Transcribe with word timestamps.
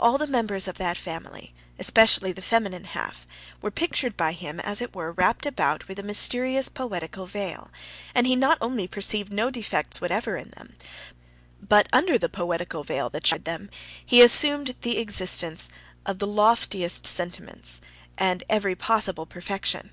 All 0.00 0.18
the 0.18 0.26
members 0.26 0.66
of 0.66 0.76
that 0.78 0.96
family, 0.96 1.54
especially 1.78 2.32
the 2.32 2.42
feminine 2.42 2.82
half, 2.82 3.28
were 3.60 3.70
pictured 3.70 4.16
by 4.16 4.32
him, 4.32 4.58
as 4.58 4.80
it 4.80 4.92
were, 4.92 5.12
wrapped 5.12 5.46
about 5.46 5.86
with 5.86 6.00
a 6.00 6.02
mysterious 6.02 6.68
poetical 6.68 7.26
veil, 7.26 7.70
and 8.12 8.26
he 8.26 8.34
not 8.34 8.58
only 8.60 8.88
perceived 8.88 9.32
no 9.32 9.50
defects 9.50 10.00
whatever 10.00 10.36
in 10.36 10.50
them, 10.50 10.74
but 11.62 11.86
under 11.92 12.18
the 12.18 12.28
poetical 12.28 12.82
veil 12.82 13.08
that 13.10 13.24
shrouded 13.24 13.44
them 13.44 13.70
he 14.04 14.20
assumed 14.20 14.74
the 14.80 14.98
existence 14.98 15.68
of 16.04 16.18
the 16.18 16.26
loftiest 16.26 17.06
sentiments 17.06 17.80
and 18.18 18.42
every 18.48 18.74
possible 18.74 19.26
perfection. 19.26 19.92